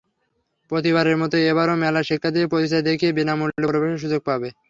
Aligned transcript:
প্রতিবারের 0.71 1.17
মতো 1.21 1.35
এবারও 1.51 1.75
মেলায় 1.83 2.07
শিক্ষার্থীরা 2.09 2.51
পরিচয়পত্র 2.53 2.87
দেখিয়ে 2.89 3.15
বিনা 3.17 3.33
মূল্যে 3.35 3.69
প্রবেশের 3.71 4.01
সুযোগ 4.03 4.21
পাবে। 4.29 4.49